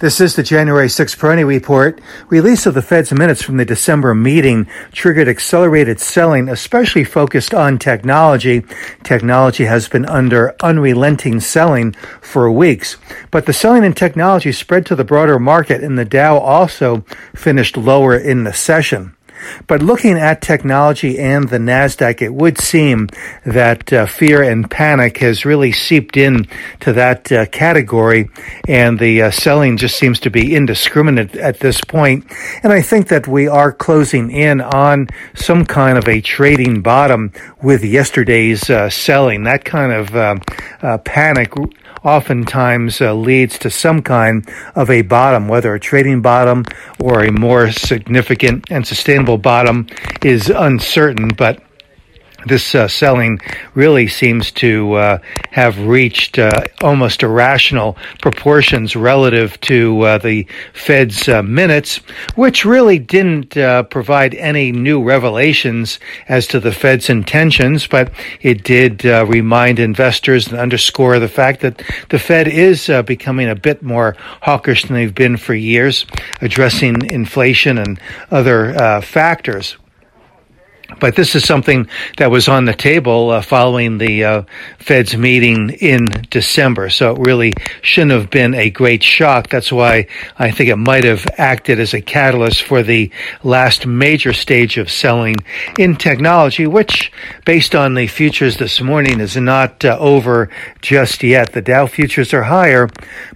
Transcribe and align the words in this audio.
This 0.00 0.20
is 0.20 0.36
the 0.36 0.44
January 0.44 0.86
6th 0.86 1.18
Peroni 1.18 1.44
report. 1.44 2.00
Release 2.28 2.66
of 2.66 2.74
the 2.74 2.82
Fed's 2.82 3.12
minutes 3.12 3.42
from 3.42 3.56
the 3.56 3.64
December 3.64 4.14
meeting 4.14 4.68
triggered 4.92 5.26
accelerated 5.26 5.98
selling, 5.98 6.48
especially 6.48 7.02
focused 7.02 7.52
on 7.52 7.80
technology. 7.80 8.62
Technology 9.02 9.64
has 9.64 9.88
been 9.88 10.06
under 10.06 10.54
unrelenting 10.62 11.40
selling 11.40 11.96
for 12.20 12.48
weeks, 12.48 12.96
but 13.32 13.46
the 13.46 13.52
selling 13.52 13.82
in 13.82 13.92
technology 13.92 14.52
spread 14.52 14.86
to 14.86 14.94
the 14.94 15.02
broader 15.02 15.40
market 15.40 15.82
and 15.82 15.98
the 15.98 16.04
Dow 16.04 16.38
also 16.38 17.04
finished 17.34 17.76
lower 17.76 18.16
in 18.16 18.44
the 18.44 18.52
session. 18.52 19.16
But 19.66 19.82
looking 19.82 20.18
at 20.18 20.40
technology 20.40 21.18
and 21.18 21.48
the 21.48 21.58
NASDAQ, 21.58 22.22
it 22.22 22.34
would 22.34 22.58
seem 22.58 23.08
that 23.44 23.92
uh, 23.92 24.06
fear 24.06 24.42
and 24.42 24.70
panic 24.70 25.18
has 25.18 25.44
really 25.44 25.72
seeped 25.72 26.16
in 26.16 26.46
to 26.80 26.92
that 26.92 27.30
uh, 27.30 27.46
category, 27.46 28.30
and 28.66 28.98
the 28.98 29.22
uh, 29.22 29.30
selling 29.30 29.76
just 29.76 29.98
seems 29.98 30.20
to 30.20 30.30
be 30.30 30.54
indiscriminate 30.54 31.36
at 31.36 31.60
this 31.60 31.80
point. 31.80 32.24
And 32.62 32.72
I 32.72 32.82
think 32.82 33.08
that 33.08 33.26
we 33.26 33.48
are 33.48 33.72
closing 33.72 34.30
in 34.30 34.60
on 34.60 35.08
some 35.34 35.64
kind 35.64 35.98
of 35.98 36.08
a 36.08 36.20
trading 36.20 36.82
bottom 36.82 37.32
with 37.62 37.84
yesterday's 37.84 38.70
uh, 38.70 38.88
selling. 38.88 39.44
That 39.44 39.64
kind 39.64 39.92
of 39.92 40.14
uh, 40.14 40.36
uh, 40.82 40.98
panic 40.98 41.52
oftentimes 42.04 43.00
uh, 43.00 43.14
leads 43.14 43.58
to 43.58 43.70
some 43.70 44.02
kind 44.02 44.48
of 44.74 44.88
a 44.88 45.02
bottom, 45.02 45.48
whether 45.48 45.74
a 45.74 45.80
trading 45.80 46.22
bottom 46.22 46.64
or 47.00 47.24
a 47.24 47.32
more 47.32 47.70
significant 47.70 48.64
and 48.70 48.86
sustainable 48.86 49.27
bottom 49.36 49.86
is 50.24 50.48
uncertain, 50.48 51.28
but 51.28 51.62
this 52.48 52.74
uh, 52.74 52.88
selling 52.88 53.40
really 53.74 54.06
seems 54.06 54.50
to 54.52 54.94
uh, 54.94 55.18
have 55.50 55.78
reached 55.78 56.38
uh, 56.38 56.64
almost 56.82 57.22
irrational 57.22 57.96
proportions 58.20 58.96
relative 58.96 59.60
to 59.60 60.00
uh, 60.02 60.18
the 60.18 60.46
Fed's 60.72 61.28
uh, 61.28 61.42
minutes, 61.42 61.96
which 62.34 62.64
really 62.64 62.98
didn't 62.98 63.56
uh, 63.56 63.82
provide 63.84 64.34
any 64.34 64.72
new 64.72 65.02
revelations 65.02 65.98
as 66.28 66.46
to 66.46 66.60
the 66.60 66.72
Fed's 66.72 67.10
intentions, 67.10 67.86
but 67.86 68.12
it 68.40 68.64
did 68.64 69.04
remind 69.04 69.78
investors 69.78 70.48
and 70.48 70.58
underscore 70.58 71.18
the 71.18 71.28
fact 71.28 71.60
that 71.60 71.82
the 72.08 72.18
Fed 72.18 72.48
is 72.48 72.90
becoming 73.06 73.48
a 73.48 73.54
bit 73.54 73.82
more 73.82 74.16
hawkish 74.42 74.84
than 74.84 74.94
they've 74.94 75.14
been 75.14 75.36
for 75.36 75.54
years, 75.54 76.06
addressing 76.40 77.02
inflation 77.10 77.78
and 77.78 78.00
other 78.30 79.00
factors. 79.02 79.76
But 81.00 81.16
this 81.16 81.34
is 81.34 81.44
something 81.44 81.86
that 82.16 82.30
was 82.30 82.48
on 82.48 82.64
the 82.64 82.72
table 82.72 83.30
uh, 83.30 83.42
following 83.42 83.98
the 83.98 84.24
uh, 84.24 84.42
Fed's 84.78 85.14
meeting 85.14 85.68
in 85.68 86.06
December. 86.30 86.88
So 86.88 87.14
it 87.14 87.20
really 87.20 87.52
shouldn't 87.82 88.12
have 88.12 88.30
been 88.30 88.54
a 88.54 88.70
great 88.70 89.02
shock. 89.02 89.50
That's 89.50 89.70
why 89.70 90.06
I 90.38 90.50
think 90.50 90.70
it 90.70 90.76
might 90.76 91.04
have 91.04 91.26
acted 91.36 91.78
as 91.78 91.92
a 91.92 92.00
catalyst 92.00 92.62
for 92.62 92.82
the 92.82 93.10
last 93.44 93.86
major 93.86 94.32
stage 94.32 94.78
of 94.78 94.90
selling 94.90 95.36
in 95.78 95.94
technology, 95.94 96.66
which, 96.66 97.12
based 97.44 97.74
on 97.74 97.92
the 97.92 98.06
futures 98.06 98.56
this 98.56 98.80
morning, 98.80 99.20
is 99.20 99.36
not 99.36 99.84
uh, 99.84 99.94
over 100.00 100.48
just 100.80 101.22
yet. 101.22 101.52
The 101.52 101.60
Dow 101.60 101.86
futures 101.86 102.32
are 102.32 102.44
higher, 102.44 102.88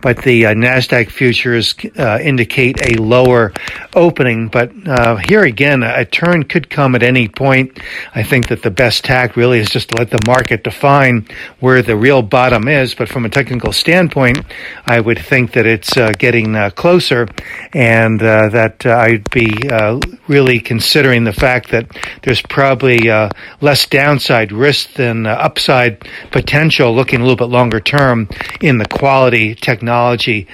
but 0.00 0.22
the 0.22 0.46
uh, 0.46 0.54
NASDAQ 0.54 1.10
futures 1.10 1.74
uh, 1.98 2.20
indicate 2.22 2.80
a 2.86 2.94
lower 3.02 3.52
opening. 3.96 4.46
But 4.46 4.70
uh, 4.86 5.16
here 5.16 5.42
again, 5.42 5.82
a 5.82 6.04
turn 6.04 6.44
could 6.44 6.70
come 6.70 6.94
at 6.94 7.02
any 7.02 7.26
point. 7.26 7.39
I 7.40 8.22
think 8.22 8.48
that 8.48 8.62
the 8.62 8.70
best 8.70 9.04
tack 9.04 9.36
really 9.36 9.58
is 9.58 9.70
just 9.70 9.88
to 9.90 9.96
let 9.96 10.10
the 10.10 10.20
market 10.26 10.64
define 10.64 11.26
where 11.60 11.82
the 11.82 11.96
real 11.96 12.22
bottom 12.22 12.68
is. 12.68 12.94
But 12.94 13.08
from 13.08 13.24
a 13.24 13.28
technical 13.28 13.72
standpoint, 13.72 14.40
I 14.86 15.00
would 15.00 15.18
think 15.18 15.52
that 15.52 15.66
it's 15.66 15.96
uh, 15.96 16.12
getting 16.18 16.54
uh, 16.54 16.70
closer 16.70 17.28
and 17.72 18.22
uh, 18.22 18.48
that 18.50 18.84
uh, 18.84 18.96
I'd 18.96 19.30
be 19.30 19.50
uh, 19.70 20.00
really 20.28 20.60
considering 20.60 21.24
the 21.24 21.32
fact 21.32 21.70
that 21.70 21.86
there's 22.22 22.42
probably 22.42 23.08
uh, 23.08 23.30
less 23.60 23.86
downside 23.86 24.52
risk 24.52 24.94
than 24.94 25.26
upside 25.26 26.06
potential 26.30 26.94
looking 26.94 27.20
a 27.20 27.22
little 27.22 27.36
bit 27.36 27.52
longer 27.52 27.80
term 27.80 28.28
in 28.60 28.78
the 28.78 28.86
quality 28.86 29.54
technology 29.54 30.46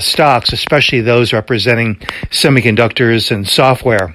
stocks, 0.00 0.52
especially 0.52 1.00
those 1.00 1.32
representing 1.32 1.96
semiconductors 2.30 3.30
and 3.30 3.48
software. 3.48 4.14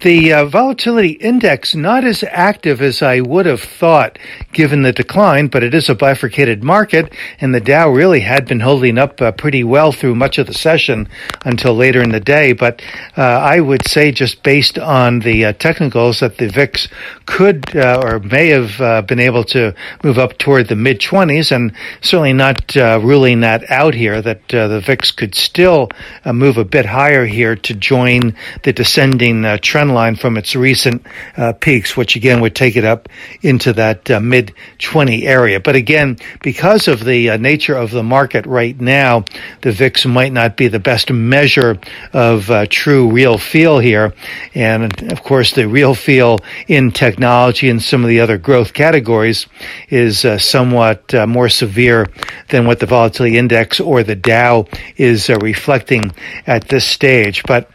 The 0.00 0.32
uh, 0.32 0.44
volatility 0.46 1.12
index 1.12 1.74
not 1.74 2.04
as 2.04 2.24
active 2.30 2.80
as 2.80 3.02
I 3.02 3.20
would 3.20 3.46
have 3.46 3.62
thought 3.62 4.18
given 4.52 4.82
the 4.82 4.92
decline, 4.92 5.48
but 5.48 5.62
it 5.62 5.74
is 5.74 5.88
a 5.88 5.94
bifurcated 5.94 6.62
market 6.62 7.12
and 7.40 7.54
the 7.54 7.60
Dow 7.60 7.88
really 7.88 8.20
had 8.20 8.46
been 8.46 8.60
holding 8.60 8.98
up 8.98 9.20
uh, 9.20 9.32
pretty 9.32 9.64
well 9.64 9.92
through 9.92 10.14
much 10.14 10.38
of 10.38 10.46
the 10.46 10.54
session 10.54 11.08
until 11.44 11.74
later 11.74 12.02
in 12.02 12.10
the 12.10 12.20
day. 12.20 12.52
But 12.52 12.82
uh, 13.16 13.22
I 13.22 13.60
would 13.60 13.86
say 13.86 14.12
just 14.12 14.42
based 14.42 14.78
on 14.78 15.20
the 15.20 15.46
uh, 15.46 15.52
technicals 15.54 16.20
that 16.20 16.38
the 16.38 16.48
VIX 16.48 16.88
could 17.26 17.76
uh, 17.76 18.00
or 18.02 18.20
may 18.20 18.48
have 18.48 18.80
uh, 18.80 19.02
been 19.02 19.20
able 19.20 19.44
to 19.44 19.74
move 20.02 20.18
up 20.18 20.38
toward 20.38 20.68
the 20.68 20.76
mid 20.76 21.00
20s 21.00 21.54
and 21.54 21.72
certainly 22.00 22.32
not 22.32 22.74
ruling 22.74 23.40
that 23.40 23.68
out 23.70 23.94
here 23.94 24.20
that 24.22 24.48
the 24.48 24.80
VIX 24.84 25.10
could 25.12 25.34
still 25.34 25.88
move 26.24 26.56
a 26.56 26.64
bit 26.64 26.86
higher 26.86 27.26
here 27.26 27.56
to 27.56 27.74
join 27.74 28.34
the 28.62 28.72
descending 28.72 29.42
trend 29.58 29.94
line 29.94 30.16
from 30.16 30.36
its 30.36 30.54
recent 30.54 31.04
uh, 31.36 31.52
peaks, 31.52 31.96
which 31.96 32.16
again 32.16 32.40
would 32.40 32.54
take 32.54 32.76
it 32.76 32.84
up 32.84 33.08
into 33.42 33.72
that 33.72 34.10
uh, 34.10 34.20
mid 34.20 34.54
20 34.78 35.26
area. 35.26 35.60
But 35.60 35.76
again, 35.76 36.18
because 36.42 36.88
of 36.88 37.04
the 37.04 37.30
uh, 37.30 37.36
nature 37.36 37.74
of 37.74 37.90
the 37.90 38.02
market 38.02 38.46
right 38.46 38.78
now, 38.80 39.24
the 39.62 39.72
VIX 39.72 40.06
might 40.06 40.32
not 40.32 40.56
be 40.56 40.68
the 40.68 40.78
best 40.78 41.10
measure 41.10 41.78
of 42.12 42.50
uh, 42.50 42.66
true 42.68 43.10
real 43.10 43.38
feel 43.38 43.78
here. 43.78 44.14
And 44.54 45.12
of 45.12 45.22
course, 45.22 45.52
the 45.52 45.68
real 45.68 45.94
feel 45.94 46.38
in 46.66 46.92
technology 46.92 47.68
and 47.68 47.82
some 47.82 48.02
of 48.02 48.08
the 48.08 48.20
other 48.20 48.38
growth 48.38 48.72
categories 48.72 49.46
is 49.88 50.24
uh, 50.24 50.38
somewhat 50.38 51.14
uh, 51.14 51.26
more 51.26 51.48
severe 51.48 52.06
than 52.48 52.66
what 52.66 52.80
the 52.80 52.86
volatility 52.86 53.36
index 53.38 53.80
or 53.80 54.02
the 54.02 54.16
Dow 54.16 54.66
is 54.96 55.28
reflecting 55.28 56.12
at 56.46 56.68
this 56.68 56.84
stage. 56.84 57.42
But 57.44 57.70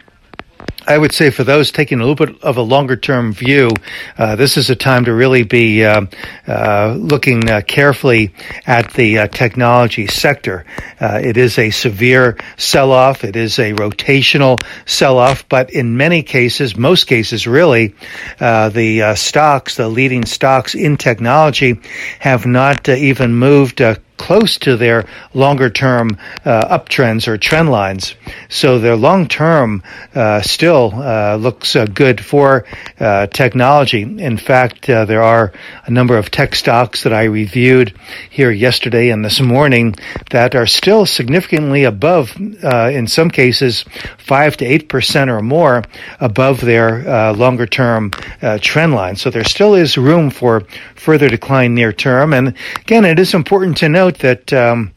I 0.85 0.97
would 0.97 1.13
say 1.13 1.29
for 1.29 1.45
those 1.45 1.71
taking 1.71 1.99
a 1.99 2.05
little 2.05 2.25
bit 2.25 2.43
of 2.43 2.57
a 2.57 2.61
longer 2.61 2.97
term 2.97 3.31
view, 3.31 3.71
uh, 4.17 4.35
this 4.35 4.57
is 4.57 4.69
a 4.69 4.75
time 4.75 5.05
to 5.05 5.13
really 5.13 5.43
be 5.43 5.85
uh, 5.85 6.05
uh, 6.45 6.95
looking 6.99 7.49
uh, 7.49 7.61
carefully 7.61 8.33
at 8.65 8.91
the 8.93 9.19
uh, 9.19 9.27
technology 9.27 10.07
sector. 10.07 10.65
Uh, 10.99 11.21
it 11.23 11.37
is 11.37 11.57
a 11.57 11.69
severe 11.69 12.37
sell 12.57 12.91
off. 12.91 13.23
It 13.23 13.37
is 13.37 13.59
a 13.59 13.73
rotational 13.73 14.61
sell 14.85 15.19
off, 15.19 15.47
but 15.47 15.69
in 15.69 15.95
many 15.95 16.21
cases, 16.21 16.75
most 16.75 17.05
cases 17.05 17.47
really, 17.47 17.95
the 18.39 19.13
stocks, 19.15 19.77
the 19.77 19.87
leading 19.87 20.25
stocks 20.25 20.75
in 20.75 20.97
technology 20.97 21.79
have 22.19 22.45
not 22.45 22.89
even 22.89 23.35
moved 23.35 23.81
close 24.23 24.57
to 24.57 24.77
their 24.77 25.05
longer 25.33 25.69
term 25.69 26.17
uh, 26.45 26.79
uptrends 26.79 27.27
or 27.27 27.37
trend 27.37 27.69
lines. 27.69 28.15
So 28.47 28.79
their 28.79 28.95
long 28.95 29.27
term 29.27 29.83
uh, 30.15 30.41
still 30.41 30.93
uh, 30.95 31.35
looks 31.35 31.75
uh, 31.75 31.87
good 31.87 32.23
for 32.23 32.65
uh, 33.01 33.27
technology. 33.27 34.03
In 34.03 34.37
fact, 34.37 34.87
there 34.87 35.21
are 35.21 35.51
a 35.85 35.91
number 35.91 36.17
of 36.17 36.31
tech 36.31 36.55
stocks 36.55 37.03
that 37.03 37.11
I 37.11 37.25
reviewed 37.25 37.93
here 38.29 38.49
yesterday 38.49 39.09
and 39.09 39.25
this 39.25 39.41
morning 39.41 39.93
that 40.31 40.55
are 40.55 40.67
still 40.67 41.05
significantly 41.05 41.83
above, 41.83 42.33
in 42.37 43.07
some 43.07 43.29
cases, 43.29 43.83
5 44.19 44.57
to 44.57 44.65
8% 44.65 45.27
or 45.27 45.41
more 45.41 45.83
above 46.21 46.61
their 46.61 47.33
longer 47.33 47.65
term 47.65 48.11
trend 48.61 48.93
line. 48.93 49.17
So 49.17 49.29
there 49.29 49.43
still 49.43 49.75
is 49.75 49.97
room 49.97 50.29
for 50.29 50.63
further 50.95 51.27
decline 51.27 51.75
near 51.75 51.91
term. 51.91 52.33
And 52.33 52.53
again, 52.79 53.03
it 53.03 53.19
is 53.19 53.33
important 53.33 53.75
to 53.77 53.89
note 53.89 54.12
that 54.19 54.51
um, 54.53 54.93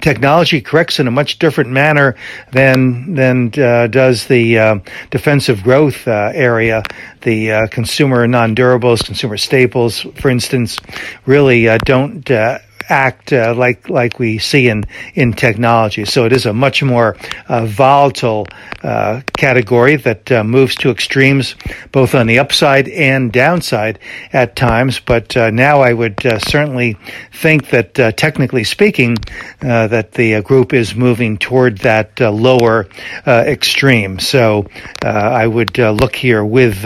technology 0.00 0.60
corrects 0.60 0.98
in 0.98 1.06
a 1.06 1.10
much 1.10 1.38
different 1.38 1.70
manner 1.70 2.16
than 2.52 3.14
than 3.14 3.52
uh, 3.58 3.86
does 3.86 4.26
the 4.26 4.58
uh, 4.58 4.78
defensive 5.10 5.62
growth 5.62 6.06
uh, 6.08 6.30
area. 6.34 6.82
The 7.22 7.52
uh, 7.52 7.66
consumer 7.68 8.26
non-durables, 8.26 9.04
consumer 9.04 9.36
staples, 9.36 10.00
for 10.16 10.30
instance, 10.30 10.78
really 11.26 11.68
uh, 11.68 11.78
don't 11.84 12.28
uh, 12.30 12.58
act 12.90 13.32
uh, 13.32 13.54
like 13.56 13.88
like 13.88 14.18
we 14.18 14.38
see 14.38 14.68
in 14.68 14.84
in 15.14 15.32
technology. 15.32 16.04
So 16.04 16.26
it 16.26 16.32
is 16.32 16.44
a 16.44 16.52
much 16.52 16.82
more 16.82 17.16
uh, 17.48 17.64
volatile 17.64 18.46
uh, 18.82 19.22
category 19.36 19.96
that 19.96 20.30
uh, 20.32 20.44
moves 20.44 20.74
to 20.76 20.90
extremes, 20.90 21.54
both 21.92 22.14
on 22.14 22.26
the 22.26 22.38
upside 22.38 22.88
and 22.88 23.32
downside 23.32 23.98
at 24.32 24.56
times. 24.56 25.00
But 25.00 25.36
uh, 25.36 25.50
now 25.50 25.80
I 25.80 25.92
would 25.92 26.24
uh, 26.26 26.38
certainly 26.38 26.96
think 27.32 27.70
that, 27.70 27.94
technically 28.16 28.64
speaking, 28.64 29.16
that 29.60 30.12
the 30.12 30.42
group 30.42 30.72
is 30.72 30.94
moving 30.94 31.38
toward 31.38 31.78
that 31.78 32.18
lower 32.20 32.88
extreme. 33.26 34.18
So 34.18 34.66
I 35.02 35.46
would 35.46 35.78
look 35.78 36.16
here 36.16 36.44
with 36.44 36.84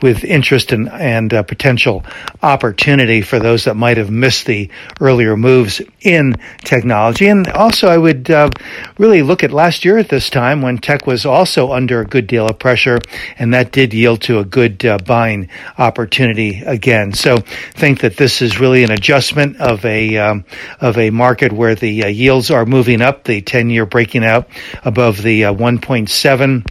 with 0.00 0.24
interest 0.24 0.72
and 0.72 0.88
and 0.90 1.30
potential 1.30 2.04
opportunity 2.42 3.22
for 3.22 3.38
those 3.38 3.64
that 3.64 3.74
might 3.74 3.96
have 3.96 4.10
missed 4.10 4.46
the 4.46 4.70
earlier 5.00 5.23
earlier 5.24 5.36
moves 5.36 5.80
in 6.00 6.36
technology. 6.64 7.28
And 7.28 7.48
also, 7.48 7.88
I 7.88 7.96
would 7.96 8.30
uh, 8.30 8.50
really 8.98 9.22
look 9.22 9.42
at 9.42 9.52
last 9.52 9.84
year 9.84 9.98
at 9.98 10.08
this 10.08 10.28
time 10.30 10.62
when 10.62 10.78
tech 10.78 11.06
was 11.06 11.24
also 11.24 11.72
under 11.72 12.00
a 12.00 12.04
good 12.04 12.26
deal 12.26 12.46
of 12.46 12.58
pressure, 12.58 12.98
and 13.38 13.54
that 13.54 13.72
did 13.72 13.94
yield 13.94 14.20
to 14.22 14.38
a 14.38 14.44
good 14.44 14.84
uh, 14.84 14.98
buying 14.98 15.48
opportunity 15.78 16.62
again. 16.62 17.12
So, 17.12 17.38
think 17.72 18.00
that 18.00 18.16
this 18.16 18.42
is 18.42 18.60
really 18.60 18.84
an 18.84 18.90
adjustment 18.90 19.56
of 19.60 19.84
a 19.84 20.16
um, 20.18 20.44
of 20.80 20.98
a 20.98 21.10
market 21.10 21.52
where 21.52 21.74
the 21.74 22.04
uh, 22.04 22.08
yields 22.08 22.50
are 22.50 22.66
moving 22.66 23.00
up, 23.00 23.24
the 23.24 23.40
10 23.40 23.70
year 23.70 23.86
breaking 23.86 24.24
out 24.24 24.48
above 24.84 25.22
the 25.22 25.46
uh, 25.46 25.54
1.7 25.54 26.64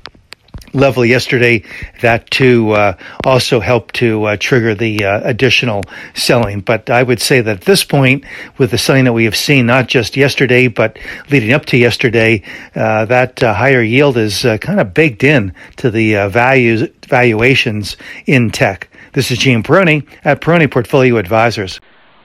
level 0.73 1.05
yesterday. 1.05 1.63
That 2.01 2.29
too 2.29 2.71
uh, 2.71 2.97
also 3.23 3.59
helped 3.59 3.95
to 3.95 4.23
uh, 4.25 4.37
trigger 4.37 4.75
the 4.75 5.05
uh, 5.05 5.21
additional 5.23 5.83
selling. 6.13 6.61
But 6.61 6.89
I 6.89 7.03
would 7.03 7.21
say 7.21 7.41
that 7.41 7.57
at 7.57 7.65
this 7.65 7.83
point, 7.83 8.25
with 8.57 8.71
the 8.71 8.77
selling 8.77 9.05
that 9.05 9.13
we 9.13 9.25
have 9.25 9.35
seen, 9.35 9.65
not 9.65 9.87
just 9.87 10.17
yesterday, 10.17 10.67
but 10.67 10.97
leading 11.29 11.53
up 11.53 11.65
to 11.67 11.77
yesterday, 11.77 12.43
uh, 12.75 13.05
that 13.05 13.41
uh, 13.41 13.53
higher 13.53 13.81
yield 13.81 14.17
is 14.17 14.45
uh, 14.45 14.57
kind 14.57 14.79
of 14.79 14.93
baked 14.93 15.23
in 15.23 15.53
to 15.77 15.91
the 15.91 16.27
values 16.29 16.89
valuations 17.07 17.97
in 18.25 18.49
tech. 18.49 18.89
This 19.13 19.29
is 19.29 19.37
Gene 19.37 19.61
Peroni 19.61 20.07
at 20.23 20.41
Peroni 20.41 20.69
Portfolio 20.69 21.17
Advisors. 21.17 21.79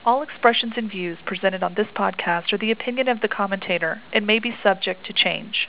All 0.07 0.23
expressions 0.23 0.73
and 0.77 0.91
views 0.91 1.19
presented 1.27 1.63
on 1.63 1.75
this 1.75 1.89
podcast 1.95 2.53
are 2.55 2.59
the 2.59 2.71
opinion 2.71 3.09
of 3.09 3.21
the 3.21 3.29
commentator 3.29 4.01
and 4.15 4.27
may 4.27 4.39
be 4.39 4.57
subject 4.63 5.05
to 5.07 5.13
change. 5.13 5.69